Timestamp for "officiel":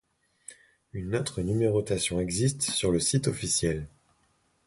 3.27-3.87